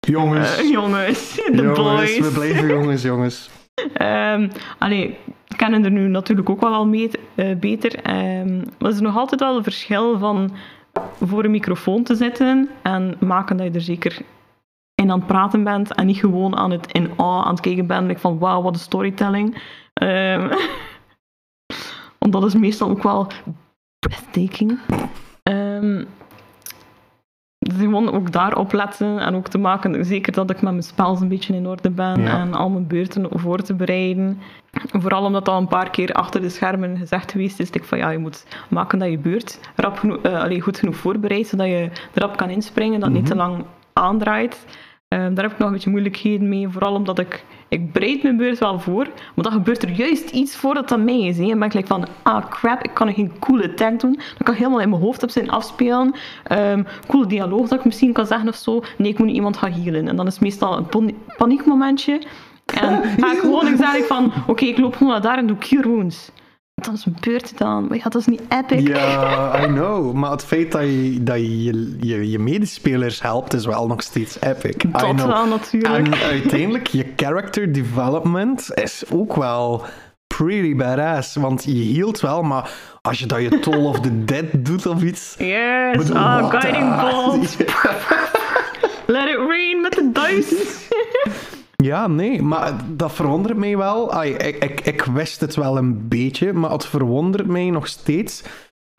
Jongens. 0.00 0.56
Eh, 0.58 0.70
jongens, 0.70 1.34
de 1.34 1.52
jongens, 1.56 1.78
boys. 1.78 2.18
we 2.18 2.30
blijven 2.38 2.68
jongens, 2.76 3.02
jongens. 3.02 3.50
Ehm, 3.92 4.48
allee, 4.78 5.18
kennen 5.56 5.84
er 5.84 5.90
nu 5.90 6.08
natuurlijk 6.08 6.50
ook 6.50 6.60
wel 6.60 6.74
al 6.74 6.92
eh, 6.92 7.56
beter. 7.56 7.94
Ehm, 8.02 8.56
maar 8.56 8.66
er 8.78 8.88
is 8.88 9.00
nog 9.00 9.16
altijd 9.16 9.40
wel 9.40 9.56
een 9.56 9.62
verschil 9.62 10.18
van 10.18 10.50
voor 11.20 11.44
een 11.44 11.50
microfoon 11.50 12.02
te 12.02 12.14
zitten 12.14 12.68
en 12.82 13.16
maken 13.20 13.56
dat 13.56 13.66
je 13.66 13.72
er 13.72 13.80
zeker 13.80 14.18
in 14.94 15.10
aan 15.10 15.18
het 15.18 15.26
praten 15.26 15.64
bent 15.64 15.94
en 15.94 16.06
niet 16.06 16.18
gewoon 16.18 16.56
aan 16.56 16.70
het 16.70 16.92
in 16.92 17.10
awe 17.16 17.44
aan 17.44 17.52
het 17.52 17.60
kijken 17.60 17.86
bent. 17.86 18.06
like 18.06 18.20
van 18.20 18.38
wauw, 18.38 18.62
wat 18.62 18.74
een 18.74 18.80
storytelling. 18.80 19.62
Ehm, 19.92 20.48
want 22.18 22.32
dat 22.32 22.44
is 22.44 22.54
meestal 22.54 22.90
ook 22.90 23.02
wel 23.02 23.26
breathtaking. 23.98 24.78
Er 25.42 26.06
gewoon 27.76 28.12
ook 28.12 28.32
daarop 28.32 28.72
letten 28.72 29.18
en 29.18 29.34
ook 29.34 29.48
te 29.48 29.58
maken, 29.58 30.04
zeker 30.04 30.32
dat 30.32 30.50
ik 30.50 30.62
met 30.62 30.70
mijn 30.72 30.82
spels 30.82 31.20
een 31.20 31.28
beetje 31.28 31.54
in 31.54 31.66
orde 31.66 31.90
ben 31.90 32.20
Ja. 32.20 32.38
en 32.38 32.54
al 32.54 32.68
mijn 32.68 32.86
beurten 32.86 33.26
voor 33.30 33.62
te 33.62 33.74
bereiden. 33.74 34.38
Vooral 34.92 35.24
omdat 35.24 35.44
dat 35.44 35.54
al 35.54 35.60
een 35.60 35.68
paar 35.68 35.90
keer 35.90 36.12
achter 36.12 36.40
de 36.40 36.48
schermen 36.48 36.96
gezegd 36.98 37.30
geweest 37.32 37.60
is, 37.60 37.70
ik 37.70 37.84
van 37.84 37.98
ja, 37.98 38.10
je 38.10 38.18
moet 38.18 38.46
maken 38.68 38.98
dat 38.98 39.10
je 39.10 39.18
beurt 39.18 39.60
rap 39.76 39.98
genoeg, 39.98 40.18
eh, 40.18 40.62
goed 40.62 40.78
genoeg 40.78 40.96
voorbereidt, 40.96 41.48
zodat 41.48 41.66
je 41.66 41.90
erop 42.14 42.36
kan 42.36 42.50
inspringen, 42.50 43.00
dat 43.00 43.10
niet 43.10 43.26
te 43.26 43.34
lang 43.36 43.64
aandraait. 43.92 44.66
Eh, 45.08 45.18
daar 45.18 45.44
heb 45.44 45.52
ik 45.52 45.58
nog 45.58 45.66
een 45.66 45.72
beetje 45.74 45.90
moeilijkheden 45.90 46.48
mee, 46.48 46.68
vooral 46.68 46.94
omdat 46.94 47.18
ik, 47.18 47.44
ik 47.68 47.92
bereid 47.92 48.22
mijn 48.22 48.36
beurt 48.36 48.58
wel 48.58 48.80
voor, 48.80 49.06
maar 49.34 49.44
dan 49.44 49.52
gebeurt 49.52 49.82
er 49.82 49.90
juist 49.90 50.30
iets 50.30 50.56
voordat 50.56 50.88
dat 50.88 51.00
mij 51.00 51.20
is. 51.20 51.36
Hè. 51.36 51.42
En 51.42 51.48
dan 51.48 51.58
ben 51.58 51.68
ik 51.68 51.74
like 51.74 51.86
van, 51.86 52.06
ah 52.22 52.50
crap, 52.50 52.82
ik 52.82 52.94
kan 52.94 53.06
nog 53.06 53.14
geen 53.14 53.38
coole 53.38 53.70
attack 53.70 54.00
doen. 54.00 54.12
Dan 54.12 54.42
kan 54.44 54.54
ik 54.54 54.60
helemaal 54.60 54.80
in 54.80 54.88
mijn 54.88 55.02
hoofd 55.02 55.22
op 55.22 55.30
zijn 55.30 55.50
afspelen. 55.50 56.14
Ehm 56.44 56.82
coole 57.06 57.26
dialoog 57.26 57.68
dat 57.68 57.78
ik 57.78 57.84
misschien 57.84 58.12
kan 58.12 58.26
zeggen 58.26 58.48
of 58.48 58.56
zo. 58.56 58.82
Nee, 58.98 59.10
ik 59.10 59.18
moet 59.18 59.26
nu 59.26 59.32
iemand 59.32 59.56
gaan 59.56 59.72
healen. 59.72 60.08
En 60.08 60.16
dan 60.16 60.26
is 60.26 60.32
het 60.32 60.42
meestal 60.42 60.76
een 60.76 61.14
paniekmomentje. 61.36 62.22
En 62.74 63.02
ga 63.20 63.32
ik 63.32 63.38
gewoon 63.38 63.66
ik 63.66 63.76
zeg 63.76 63.94
ik 63.94 64.04
van, 64.04 64.32
oké, 64.46 64.64
ik 64.64 64.78
loop 64.78 64.96
gewoon 64.96 65.12
naar 65.12 65.22
daar 65.22 65.38
en 65.38 65.46
doe 65.46 65.58
cure 65.58 65.88
wounds. 65.88 66.30
Dan 66.82 66.94
is 66.94 67.04
mijn 67.04 67.16
beurt 67.20 67.48
gedaan. 67.48 67.86
Maar 67.86 67.96
ja, 67.96 68.02
dat 68.02 68.14
is 68.14 68.26
niet 68.26 68.42
epic. 68.48 68.86
Ja, 68.88 69.64
I 69.64 69.66
know. 69.66 70.12
Maar 70.12 70.30
het 70.30 70.44
feit 70.44 70.72
dat 70.72 70.82
je 70.82 71.22
dat 71.22 71.36
je, 71.36 71.96
je, 72.00 72.30
je, 72.30 72.38
medespelers 72.38 73.22
helpt, 73.22 73.54
is 73.54 73.66
wel 73.66 73.86
nog 73.86 74.02
steeds 74.02 74.40
epic. 74.40 74.82
I 74.84 74.90
Dat 74.90 75.00
know. 75.00 75.26
wel 75.26 75.46
natuurlijk. 75.46 76.06
En 76.06 76.14
uiteindelijk, 76.14 76.86
je 76.86 77.12
character 77.16 77.72
development 77.72 78.70
is 78.74 79.04
ook 79.10 79.36
wel 79.36 79.84
pretty 80.26 80.76
badass. 80.76 81.36
Want 81.36 81.64
je 81.64 81.70
hield 81.70 82.20
wel, 82.20 82.42
maar 82.42 82.70
als 83.02 83.18
je 83.18 83.26
dat 83.26 83.40
je 83.40 83.58
Toll 83.58 83.84
of 83.84 84.00
the 84.00 84.24
Dead 84.24 84.44
doet 84.52 84.86
of 84.86 85.02
iets... 85.02 85.34
Yes, 85.38 85.96
bedoel, 85.96 86.16
ah, 86.16 86.50
guiding 86.50 87.00
bolt. 87.00 87.56
Let 89.16 89.28
it 89.28 89.36
rain 89.36 89.80
met 89.80 89.92
de 89.92 90.10
dice. 90.12 90.84
Ja, 91.76 92.06
nee, 92.06 92.42
maar 92.42 92.72
dat 92.88 93.12
verwondert 93.12 93.56
mij 93.56 93.76
wel. 93.76 94.12
Ai, 94.12 94.32
ik, 94.32 94.64
ik, 94.64 94.80
ik 94.80 95.02
wist 95.02 95.40
het 95.40 95.54
wel 95.54 95.76
een 95.76 96.08
beetje, 96.08 96.52
maar 96.52 96.70
het 96.70 96.86
verwondert 96.86 97.46
mij 97.46 97.70
nog 97.70 97.86
steeds 97.86 98.42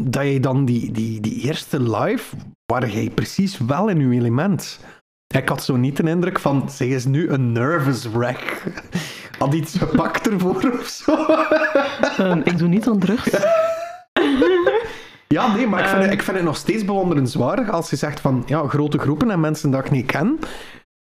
dat 0.04 0.24
je 0.26 0.40
dan 0.40 0.66
die, 0.66 0.92
die, 0.92 1.22
die 1.22 1.42
eerste 1.42 1.82
live, 1.82 2.36
waar 2.66 2.90
jij 2.90 3.10
precies 3.10 3.58
wel 3.58 3.88
in 3.88 4.00
je 4.10 4.16
element. 4.20 4.80
Ik 5.36 5.50
had 5.50 5.64
zo 5.64 5.76
niet 5.76 5.98
de 5.98 6.10
indruk 6.10 6.40
van, 6.40 6.70
zij 6.70 6.88
is 6.88 7.06
nu 7.06 7.30
een 7.30 7.52
nervous 7.52 8.10
wreck. 8.12 8.64
Had 9.40 9.54
iets 9.54 9.78
gepakt 9.78 10.28
ervoor 10.28 10.72
of 10.80 10.86
zo. 10.88 11.26
Ehm, 12.18 12.42
ik 12.44 12.58
doe 12.58 12.68
niet 12.68 12.88
aan 12.88 13.00
drugs. 13.00 13.30
Ja, 15.28 15.56
nee, 15.56 15.68
maar 15.68 15.80
ik 15.80 15.86
vind, 15.86 15.98
Ehm. 16.02 16.10
het, 16.10 16.14
ik 16.20 16.24
vind 16.24 16.38
het 16.38 16.46
nog 16.46 16.58
steeds 16.58 16.86
bewonderenswaardig 16.86 17.70
als 17.70 17.90
je 17.90 17.96
zegt 17.96 18.20
van, 18.20 18.44
ja, 18.46 18.68
grote 18.68 18.98
groepen 19.00 19.32
en 19.32 19.40
mensen 19.40 19.72
dat 19.72 19.86
ik 19.86 19.92
niet 19.92 20.06
ken. 20.06 20.40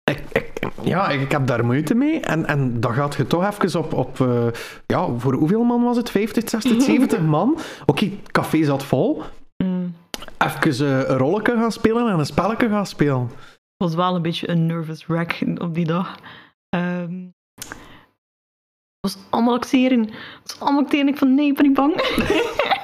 Ik, 0.03 0.40
ja, 0.83 1.09
ik, 1.09 1.21
ik 1.21 1.31
heb 1.31 1.47
daar 1.47 1.65
moeite 1.65 1.95
mee. 1.95 2.19
En, 2.19 2.45
en 2.45 2.79
dan 2.79 2.93
gaat 2.93 3.15
je 3.15 3.27
toch 3.27 3.45
even 3.45 3.79
op, 3.79 3.93
op 3.93 4.21
eh, 4.21 4.47
ja, 4.85 5.07
voor 5.17 5.33
hoeveel 5.33 5.63
man 5.63 5.83
was 5.83 5.97
het? 5.97 6.09
50, 6.09 6.49
60, 6.49 6.81
70 6.81 7.21
man? 7.21 7.57
Oké, 7.85 8.05
het 8.05 8.31
café 8.31 8.63
zat 8.63 8.83
vol. 8.83 9.21
Mm. 9.63 9.95
Even 10.37 10.87
eh, 10.87 11.09
een 11.09 11.17
rolletje 11.17 11.55
gaan 11.55 11.71
spelen 11.71 12.07
en 12.07 12.19
een 12.19 12.25
spelletje 12.25 12.69
gaan 12.69 12.85
spelen. 12.85 13.21
Het 13.21 13.89
was 13.89 13.95
wel 13.95 14.15
een 14.15 14.21
beetje 14.21 14.49
een 14.49 14.65
nervous 14.65 15.05
wreck 15.05 15.43
op 15.57 15.73
die 15.73 15.85
dag. 15.85 16.19
Ehm, 16.69 17.25
het 19.01 19.13
was 19.13 19.17
allemaal 19.29 19.55
acteren. 19.55 19.99
Het 19.99 20.41
was 20.43 20.59
allemaal 20.59 20.81
acteren. 20.81 21.07
Ik 21.07 21.17
van 21.17 21.35
nee, 21.35 21.47
ik 21.47 21.55
ben 21.55 21.65
niet 21.65 21.73
bang. 21.73 21.93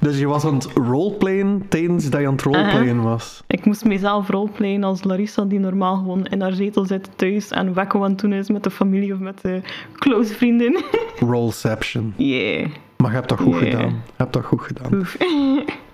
Dus 0.00 0.18
je 0.18 0.26
was 0.26 0.44
aan 0.44 0.54
het 0.54 0.64
roleplayen 0.74 1.62
tijdens 1.68 2.10
dat 2.10 2.20
je 2.20 2.26
aan 2.26 2.32
het 2.32 2.42
roleplayen 2.42 3.02
was. 3.02 3.42
ik 3.46 3.64
moest 3.64 3.84
mezelf 3.84 4.28
roleplayen 4.28 4.84
als 4.84 5.04
Larissa, 5.04 5.44
die 5.44 5.58
normaal 5.58 5.96
gewoon 5.96 6.24
in 6.26 6.40
haar 6.40 6.52
zetel 6.52 6.84
zit 6.86 7.08
thuis 7.16 7.50
en 7.50 7.74
wekko 7.74 8.02
aan 8.04 8.10
het 8.10 8.20
doen 8.20 8.32
is 8.32 8.48
met 8.50 8.62
de 8.62 8.70
familie 8.70 9.12
of 9.12 9.18
met 9.18 9.40
de 9.40 9.60
close 9.94 10.34
vriendin. 10.34 10.78
Roleception. 11.30 12.14
Yeah. 12.16 12.66
Maar 12.96 13.10
je 13.10 13.16
hebt 13.16 13.28
dat 13.28 13.40
goed 13.40 13.58
Yeah. 13.58 13.70
gedaan. 13.70 13.88
Je 13.88 13.94
hebt 14.16 14.32
dat 14.32 14.44
goed 14.44 14.60
gedaan. 14.60 15.06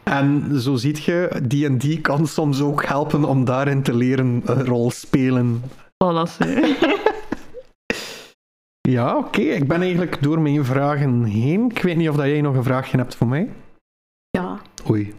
En 0.05 0.61
zo 0.61 0.77
ziet 0.77 1.05
je, 1.05 1.41
die 1.43 1.67
en 1.67 1.79
die 1.79 2.01
kan 2.01 2.27
soms 2.27 2.61
ook 2.63 2.85
helpen 2.85 3.25
om 3.25 3.45
daarin 3.45 3.83
te 3.83 3.97
leren 3.97 4.43
eh, 4.47 4.61
rolspelen. 4.65 5.63
Voilà, 6.05 6.31
ze. 6.31 6.75
Ja, 8.81 9.17
oké. 9.17 9.41
Ik 9.41 9.69
ben 9.69 9.81
eigenlijk 9.81 10.23
door 10.23 10.41
mijn 10.41 10.65
vragen 10.65 11.25
heen. 11.25 11.71
Ik 11.71 11.83
weet 11.83 11.97
niet 11.97 12.09
of 12.09 12.17
dat 12.17 12.27
jij 12.27 12.41
nog 12.41 12.55
een 12.57 12.63
vraagje 12.63 12.97
hebt 12.97 13.15
voor 13.17 13.27
mij. 13.27 13.49
Oei. 14.91 15.13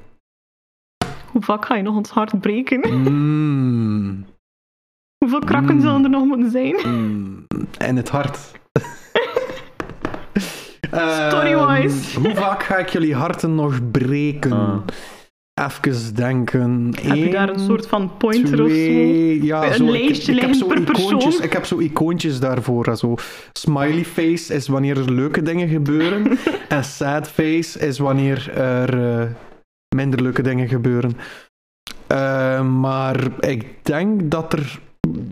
Hoe 1.31 1.41
vaak 1.41 1.65
ga 1.65 1.75
je 1.75 1.83
nog 1.83 1.95
ons 1.95 2.09
hart 2.09 2.39
breken? 2.39 2.79
Mm, 3.09 4.25
Hoeveel 5.17 5.39
krakken 5.39 5.75
Mm. 5.75 5.81
zullen 5.81 6.03
er 6.03 6.09
nog 6.09 6.25
moeten 6.25 6.51
zijn? 6.51 6.75
mm, 6.83 7.45
en 7.77 7.95
het 7.95 8.09
hart. 8.09 8.37
Storywise. 11.27 12.15
Ehm, 12.19 12.25
hoe 12.25 12.35
vaak 12.35 12.63
ga 12.63 12.77
ik 12.77 12.89
jullie 12.89 13.15
harten 13.15 13.55
nog 13.55 13.91
breken? 13.91 14.51
Ah. 14.51 14.77
Even 15.81 16.15
denken. 16.15 16.93
Heb 17.01 17.15
je 17.15 17.29
daar 17.29 17.49
een 17.49 17.59
soort 17.59 17.87
van 17.87 18.17
pointer 18.17 18.63
of 18.63 18.69
zo? 18.69 18.75
Ja, 19.45 19.65
Een 19.67 19.73
zo, 19.73 19.83
ik- 19.83 19.89
lijstje 19.89 20.33
ik, 20.33 20.41
heb 20.41 20.53
zo 20.53 20.67
per 20.67 20.77
icoontjes, 20.81 21.23
persoon? 21.23 21.43
ik 21.43 21.53
heb 21.53 21.65
zo 21.65 21.79
icoontjes 21.79 22.39
daarvoor. 22.39 22.95
Zo. 22.97 23.15
Smiley 23.53 24.05
face 24.05 24.53
is 24.53 24.67
wanneer 24.67 24.97
er 24.97 25.11
leuke 25.13 25.41
dingen 25.41 25.67
gebeuren. 25.67 26.37
en 26.69 26.83
sad 26.83 27.27
face 27.29 27.79
is 27.87 27.97
wanneer 27.99 28.51
er 28.57 29.19
eh, 29.21 29.27
minder 29.95 30.21
leuke 30.21 30.41
dingen 30.41 30.67
gebeuren. 30.67 31.17
Eh, 32.07 32.67
maar 32.67 33.45
ik 33.49 33.85
denk 33.85 34.31
dat 34.31 34.53
er 34.53 34.79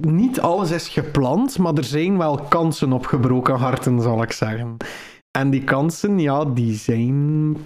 niet 0.02 0.40
alles 0.40 0.72
is 0.72 0.88
gepland, 0.88 1.58
maar 1.58 1.74
er 1.74 1.84
zijn 1.84 2.18
wel 2.18 2.36
kansen 2.36 2.94
op 2.94 3.06
gebroken 3.06 3.56
harten, 3.56 4.02
zal 4.02 4.22
ik 4.22 4.32
zeggen. 4.32 4.78
En 5.38 5.50
die 5.50 5.64
kansen, 5.64 6.20
ja, 6.20 6.46
die 6.46 6.76
zijn 6.76 7.58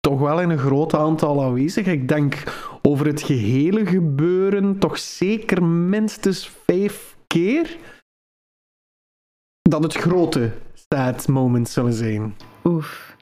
toch 0.00 0.20
wel 0.20 0.40
in 0.40 0.50
een 0.50 0.58
groot 0.58 0.94
aantal 0.94 1.44
aanwezig. 1.44 1.86
Ik 1.86 2.08
denk 2.08 2.42
over 2.82 3.06
het 3.06 3.22
gehele 3.22 3.86
gebeuren 3.86 4.78
toch 4.78 4.98
zeker 4.98 5.62
minstens 5.62 6.52
vijf 6.66 7.16
keer 7.26 7.76
dat 9.62 9.82
het 9.82 9.94
grote 9.94 10.52
sad 10.90 11.28
moments 11.28 11.72
zullen 11.72 11.92
zijn. 11.92 12.34
Oef. 12.64 13.13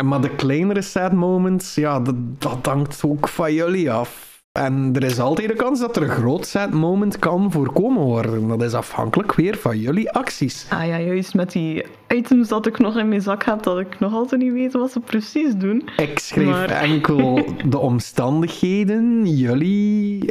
En 0.00 0.06
maar 0.06 0.20
de 0.20 0.34
kleinere 0.34 0.82
sad 0.82 1.12
moments, 1.12 1.74
ja, 1.74 2.00
dat, 2.00 2.14
dat 2.38 2.58
hangt 2.66 3.02
ook 3.06 3.28
van 3.28 3.54
jullie 3.54 3.90
af. 3.90 4.42
En 4.52 4.90
er 4.94 5.02
is 5.04 5.18
altijd 5.18 5.48
de 5.48 5.54
kans 5.54 5.80
dat 5.80 5.96
er 5.96 6.02
een 6.02 6.08
groot 6.08 6.46
sad 6.46 6.70
moment 6.70 7.18
kan 7.18 7.52
voorkomen 7.52 8.02
worden. 8.02 8.48
Dat 8.48 8.62
is 8.62 8.74
afhankelijk 8.74 9.34
weer 9.34 9.56
van 9.56 9.78
jullie 9.78 10.10
acties. 10.10 10.66
Ah 10.70 10.86
ja, 10.86 10.98
juist 11.00 11.34
met 11.34 11.52
die 11.52 11.84
items 12.08 12.48
dat 12.48 12.66
ik 12.66 12.78
nog 12.78 12.96
in 12.98 13.08
mijn 13.08 13.20
zak 13.22 13.44
heb, 13.44 13.62
dat 13.62 13.78
ik 13.78 13.98
nog 13.98 14.12
altijd 14.12 14.40
niet 14.42 14.52
weet 14.52 14.72
wat 14.72 14.90
ze 14.90 15.00
precies 15.00 15.54
doen. 15.54 15.88
Ik 15.96 16.18
schreef 16.18 16.46
Maar- 16.46 16.68
enkel 16.70 17.42
de 17.68 17.78
omstandigheden, 17.78 19.26
jullie 19.26 20.30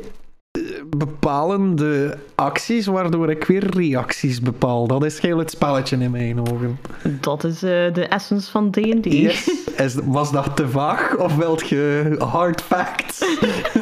bepalen 0.97 1.75
de 1.75 2.17
acties, 2.35 2.85
waardoor 2.85 3.29
ik 3.29 3.43
weer 3.43 3.69
reacties 3.75 4.41
bepaal. 4.41 4.87
Dat 4.87 5.03
is 5.05 5.19
heel 5.19 5.37
het 5.37 5.51
spelletje 5.51 5.97
in 5.97 6.11
mijn 6.11 6.39
ogen. 6.39 6.79
Dat 7.21 7.43
is 7.43 7.63
eh, 7.63 7.93
de 7.93 8.05
essence 8.09 8.51
van 8.51 8.71
D&D. 8.71 9.05
Yes. 9.13 9.49
Was 10.05 10.31
dat 10.31 10.55
te 10.55 10.69
vaag 10.69 11.17
of 11.17 11.35
wilt 11.35 11.69
je 11.69 12.15
hard 12.17 12.61
facts? 12.61 13.19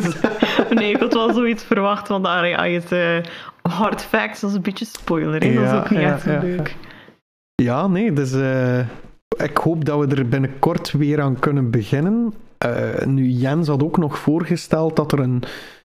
nee, 0.76 0.94
ik 0.94 1.00
had 1.00 1.14
wel 1.14 1.34
zoiets 1.34 1.64
verwacht, 1.64 2.08
want 2.08 2.26
ja, 2.26 2.64
je 2.64 2.80
het 2.80 2.92
eh, 2.92 3.32
hard 3.72 4.02
facts, 4.02 4.44
is 4.44 4.54
een 4.54 4.62
beetje 4.62 4.86
spoiler. 4.86 5.44
hè. 5.44 5.54
dat 5.54 5.64
is 5.64 5.70
Ja, 5.70 5.78
ook 5.78 5.90
niet 5.90 6.00
ja, 6.00 6.14
echt 6.14 6.24
ja. 6.24 6.40
leuk. 6.40 6.76
Ja, 7.56 7.88
nee, 7.88 8.14
dus 8.14 8.34
eh, 8.34 8.80
ik 9.38 9.58
hoop 9.58 9.86
dat 9.86 10.00
we 10.00 10.16
er 10.16 10.28
binnenkort 10.28 10.92
weer 10.92 11.22
aan 11.22 11.40
kunnen 11.40 11.70
beginnen. 11.70 12.34
Nu, 13.06 13.28
Jens 13.28 13.68
had 13.68 13.84
ook 13.84 13.98
nog 13.98 14.18
voorgesteld 14.18 14.96
dat 14.96 15.12
er 15.12 15.20
een, 15.20 15.44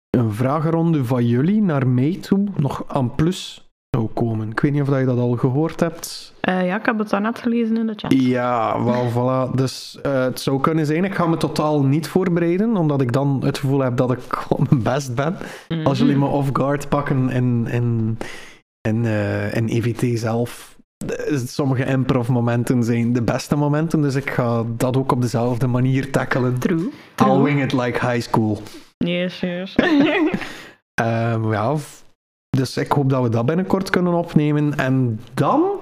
een 0.09 0.33
vragenronde 0.33 1.05
van 1.05 1.25
jullie 1.25 1.61
naar 1.61 1.87
mij 1.87 2.17
toe 2.21 2.43
nog 2.55 2.83
aan 2.87 3.15
plus 3.15 3.69
zou 3.89 4.09
komen. 4.13 4.49
Ik 4.49 4.59
weet 4.59 4.71
niet 4.71 4.81
of 4.81 4.87
dat 4.87 4.99
je 4.99 5.05
dat 5.05 5.17
al 5.17 5.35
gehoord 5.35 5.79
hebt. 5.79 6.33
Eh, 6.39 6.65
ja, 6.65 6.75
ik 6.75 6.85
heb 6.85 6.97
het 6.97 7.09
daarnet 7.09 7.39
gelezen 7.39 7.77
in 7.77 7.87
de 7.87 7.93
chat. 7.95 8.13
Ja, 8.13 8.83
wel, 8.83 9.05
voilà. 9.15 9.55
Dus 9.55 9.99
eh, 10.01 10.23
het 10.23 10.39
zou 10.39 10.61
kunnen 10.61 10.85
zijn. 10.85 11.03
Ik 11.03 11.15
ga 11.15 11.27
me 11.27 11.37
totaal 11.37 11.83
niet 11.83 12.07
voorbereiden, 12.07 12.77
omdat 12.77 13.01
ik 13.01 13.13
dan 13.13 13.41
het 13.45 13.57
gevoel 13.57 13.79
heb 13.79 13.97
dat 13.97 14.11
ik 14.11 14.45
op 14.49 14.69
mijn 14.69 14.83
best 14.83 15.15
ben. 15.15 15.37
Mhm. 15.67 15.85
Als 15.85 15.97
jullie 15.97 16.17
me 16.17 16.25
off-guard 16.25 16.89
pakken 16.89 17.29
in, 17.29 17.67
in, 17.67 18.17
in, 18.81 19.05
eh, 19.05 19.55
in 19.55 19.67
EVT 19.67 20.19
zelf, 20.19 20.77
eh, 21.07 21.37
sommige 21.37 21.85
improv-momenten 21.85 22.83
zijn 22.83 23.13
de 23.13 23.21
beste 23.21 23.55
momenten, 23.55 24.01
dus 24.01 24.15
ik 24.15 24.29
ga 24.29 24.63
dat 24.77 24.97
ook 24.97 25.11
op 25.11 25.21
dezelfde 25.21 25.67
manier 25.67 26.11
tackelen. 26.11 26.59
True. 26.59 26.79
I'll 26.79 26.91
True. 27.15 27.43
wing 27.43 27.63
it 27.63 27.73
like 27.73 28.07
high 28.07 28.21
school. 28.21 28.61
Yes, 29.05 29.39
yes. 29.39 29.75
Ehm, 30.93 31.51
ja, 31.51 31.75
dus 32.49 32.77
ik 32.77 32.91
hoop 32.91 33.09
dat 33.09 33.23
we 33.23 33.29
dat 33.29 33.45
binnenkort 33.45 33.89
kunnen 33.89 34.13
opnemen. 34.13 34.77
En 34.77 35.19
dan 35.33 35.79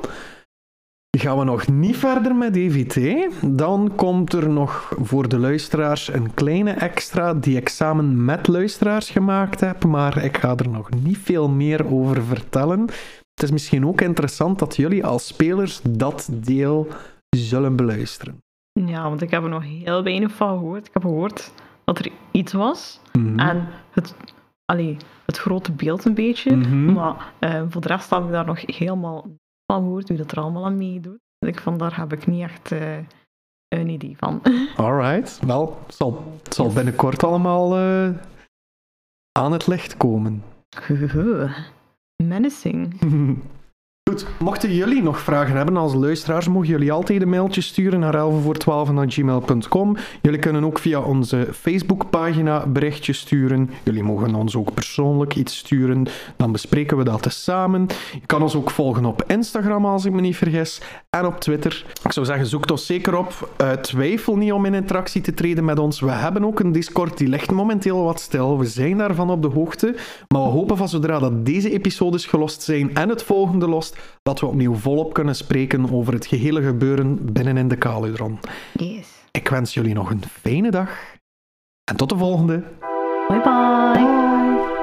gaan 1.18 1.38
we 1.38 1.44
nog 1.44 1.68
niet 1.68 1.98
verder 1.98 2.36
met 2.36 2.56
EVT. 2.56 3.30
Dan 3.58 3.92
komt 3.96 4.34
er 4.34 4.50
nog 4.50 4.94
voor 5.02 5.30
de 5.30 5.38
luisteraars 5.40 6.14
een 6.14 6.34
kleine 6.34 6.72
extra 6.72 7.34
die 7.34 7.58
ik 7.58 7.70
samen 7.70 8.26
met 8.26 8.48
luisteraars 8.48 9.10
gemaakt 9.10 9.60
heb, 9.60 9.84
maar 9.84 10.24
ik 10.24 10.38
ga 10.38 10.56
er 10.56 10.70
nog 10.70 10.90
niet 11.04 11.18
veel 11.18 11.50
meer 11.50 11.94
over 11.94 12.24
vertellen. 12.24 12.80
Het 13.34 13.44
is 13.44 13.52
misschien 13.52 13.88
ook 13.88 14.02
interessant 14.02 14.60
dat 14.60 14.76
jullie 14.76 15.06
als 15.06 15.28
spelers 15.28 15.82
dat 15.90 16.30
deel 16.32 16.88
zullen 17.30 17.76
beluisteren. 17.76 18.38
Ja, 18.86 19.04
want 19.04 19.22
ik 19.22 19.32
heb 19.32 19.44
er 19.44 19.50
nog 19.50 19.64
heel 19.64 20.04
weinig 20.04 20.32
van 20.32 20.58
gehoord. 20.58 20.88
Ik 20.88 20.94
heb 20.94 21.02
gehoord 21.02 21.52
dat 21.88 22.00
er 22.00 22.12
iets 22.32 22.54
was. 22.54 23.00
Mhm. 23.14 23.40
En 23.40 23.68
het, 23.92 24.16
allee, 24.66 24.98
het 25.26 25.38
grote 25.38 25.72
beeld 25.72 26.06
een 26.06 26.14
beetje. 26.14 26.56
Mhm. 26.56 26.94
Maar 26.94 27.34
eh, 27.40 27.64
voor 27.70 27.82
de 27.82 27.88
rest 27.88 28.10
heb 28.10 28.24
ik 28.24 28.32
daar 28.32 28.46
nog 28.46 28.78
helemaal 28.78 29.24
niet 29.28 29.38
van 29.66 29.82
gehoord 29.82 30.08
wie 30.10 30.18
dat 30.18 30.32
er 30.32 30.40
allemaal 30.40 30.66
aan 30.66 30.78
meedoet. 30.78 31.20
Ik 31.40 31.60
van 31.60 31.78
daar 31.78 31.98
heb 31.98 32.14
ik 32.14 32.28
niet 32.28 32.42
echt 32.42 32.72
eh, 32.72 32.98
een 33.68 33.90
idee 33.90 34.16
van. 34.18 34.42
Alright, 34.76 35.40
wel, 35.46 35.80
het 35.86 35.96
zal, 35.96 36.34
het 36.44 36.54
zal 36.54 36.66
Yes. 36.66 36.74
binnenkort 36.74 37.24
allemaal 37.24 37.76
eh, 37.78 38.10
aan 39.32 39.52
het 39.52 39.68
licht 39.68 39.98
komen. 39.98 40.44
Menacing. 42.24 43.00
Goed, 44.08 44.26
mochten 44.40 44.74
jullie 44.74 45.02
nog 45.02 45.20
vragen 45.20 45.56
hebben 45.56 45.78
als 45.78 45.94
luisteraars, 45.94 46.48
mogen 46.48 46.68
jullie 46.68 46.92
altijd 46.92 47.22
een 47.22 47.30
mailtje 47.30 47.62
sturen 47.62 48.00
naar 48.00 48.16
11 48.16 48.44
voor 48.44 48.56
12 48.56 48.90
gmail.com. 49.08 49.98
Jullie 50.22 50.40
kunnen 50.40 50.64
ook 50.64 50.80
via 50.80 51.00
onze 51.00 51.48
Facebookpagina 51.54 52.66
berichtjes 52.68 53.20
sturen. 53.20 53.70
Jullie 53.84 54.04
mogen 54.04 54.36
ons 54.36 54.56
ook 54.56 54.74
persoonlijk 54.74 55.36
iets 55.36 55.58
sturen, 55.58 56.08
dan 56.36 56.52
bespreken 56.52 56.98
we 56.98 57.04
dat 57.04 57.26
eens 57.26 57.44
samen. 57.44 57.88
Je 58.14 58.26
kan 58.26 58.42
ons 58.42 58.56
ook 58.56 58.70
volgen 58.70 59.06
op 59.06 59.24
Instagram, 59.28 59.86
als 59.86 60.06
ik 60.06 60.12
me 60.12 60.22
niet 60.22 60.38
vergis, 60.38 60.82
en 61.10 61.26
op 61.26 61.40
Twitter. 61.40 61.86
Ik 62.04 62.12
zou 62.12 62.26
zeggen, 62.26 62.46
zoek 62.46 62.72
ons 62.72 62.86
zeker 62.86 63.18
op. 63.18 63.50
Eh, 63.58 63.72
twijfel 63.72 64.36
niet 64.36 64.52
om 64.52 64.66
in 64.66 64.74
interactie 64.74 65.22
te 65.22 65.34
treden 65.34 65.66
met 65.66 65.80
ons. 65.80 66.00
We 66.00 66.12
hebben 66.12 66.46
ook 66.46 66.60
een 66.60 66.72
Discord, 66.72 67.18
die 67.18 67.28
ligt 67.28 67.52
momenteel 67.52 68.04
wat 68.04 68.20
stil. 68.20 68.58
We 68.58 68.66
zijn 68.66 68.98
daarvan 68.98 69.30
op 69.30 69.42
de 69.42 69.48
hoogte, 69.48 69.96
maar 70.28 70.42
we 70.42 70.48
hopen 70.48 70.78
van 70.78 70.90
zodra 70.90 71.20
dat 71.20 71.46
deze 71.46 71.72
episodes 71.72 72.26
gelost 72.26 72.62
zijn 72.62 72.96
en 72.96 73.10
het 73.10 73.24
volgende 73.24 73.68
lost, 73.68 73.97
dat 74.24 74.40
we 74.40 74.46
opnieuw 74.46 74.74
volop 74.74 75.14
kunnen 75.14 75.36
spreken 75.36 75.92
over 75.92 76.14
het 76.14 76.26
gehele 76.26 76.62
gebeuren 76.62 77.34
binnenin 77.34 77.68
de 77.68 77.78
Kaludron. 77.78 78.40
Yes. 78.74 79.08
Ik 79.32 79.48
wens 79.48 79.74
jullie 79.74 79.94
nog 79.94 80.10
een 80.10 80.24
fijne 80.42 80.72
dag 80.72 80.90
en 81.84 81.96
tot 81.96 82.10
de 82.10 82.18
volgende. 82.18 82.64
Bye 83.28 83.42
bye. 83.42 84.77